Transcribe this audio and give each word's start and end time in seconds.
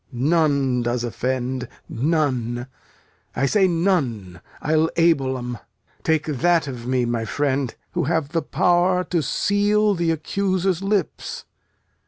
None 0.13 0.81
does 0.81 1.03
offend, 1.03 1.67
none 1.87 2.65
I 3.35 3.45
say 3.45 3.67
none! 3.67 4.41
I'll 4.59 4.89
able 4.95 5.37
'em. 5.37 5.59
Take 6.01 6.25
that 6.25 6.67
of 6.67 6.87
me, 6.87 7.05
my 7.05 7.23
friend, 7.23 7.75
who 7.91 8.05
have 8.05 8.29
the 8.29 8.41
power 8.41 9.03
To 9.03 9.21
seal 9.21 9.95
th' 9.95 10.09
accuser's 10.11 10.81
lips. 10.81 11.45